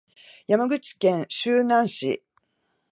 [0.47, 2.23] 山口県周南市